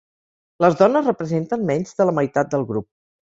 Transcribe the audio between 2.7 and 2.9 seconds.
grup.